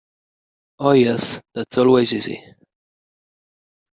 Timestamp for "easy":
2.11-2.43